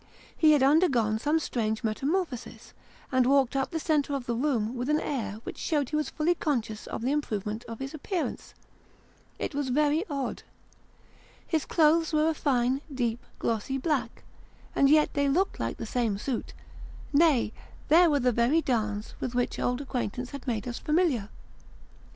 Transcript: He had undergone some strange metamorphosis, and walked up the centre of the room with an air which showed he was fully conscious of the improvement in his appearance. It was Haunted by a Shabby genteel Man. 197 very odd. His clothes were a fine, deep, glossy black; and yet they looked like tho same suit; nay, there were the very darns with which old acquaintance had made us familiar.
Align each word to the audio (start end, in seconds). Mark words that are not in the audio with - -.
He 0.35 0.53
had 0.53 0.63
undergone 0.63 1.19
some 1.19 1.37
strange 1.37 1.83
metamorphosis, 1.83 2.73
and 3.11 3.27
walked 3.27 3.55
up 3.55 3.69
the 3.69 3.79
centre 3.79 4.15
of 4.15 4.25
the 4.25 4.33
room 4.35 4.73
with 4.75 4.89
an 4.89 4.99
air 4.99 5.33
which 5.43 5.59
showed 5.59 5.89
he 5.91 5.95
was 5.95 6.09
fully 6.09 6.33
conscious 6.33 6.87
of 6.87 7.03
the 7.03 7.11
improvement 7.11 7.63
in 7.69 7.77
his 7.77 7.93
appearance. 7.93 8.55
It 9.37 9.53
was 9.53 9.67
Haunted 9.67 9.75
by 9.75 9.81
a 9.83 9.85
Shabby 9.89 9.95
genteel 10.09 10.15
Man. 10.15 10.25
197 10.25 10.43
very 11.45 11.53
odd. 11.53 11.53
His 11.53 11.65
clothes 11.65 12.13
were 12.13 12.29
a 12.31 12.33
fine, 12.33 12.81
deep, 12.91 13.19
glossy 13.37 13.77
black; 13.77 14.23
and 14.75 14.89
yet 14.89 15.13
they 15.13 15.29
looked 15.29 15.59
like 15.59 15.77
tho 15.77 15.85
same 15.85 16.17
suit; 16.17 16.55
nay, 17.13 17.53
there 17.89 18.09
were 18.09 18.19
the 18.19 18.31
very 18.31 18.63
darns 18.63 19.13
with 19.19 19.35
which 19.35 19.59
old 19.59 19.81
acquaintance 19.81 20.31
had 20.31 20.47
made 20.47 20.67
us 20.67 20.79
familiar. 20.79 21.29